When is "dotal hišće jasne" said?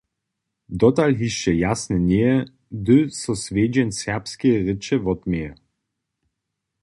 0.81-1.97